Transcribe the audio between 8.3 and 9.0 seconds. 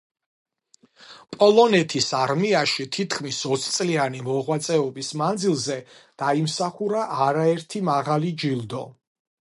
ჯილდო.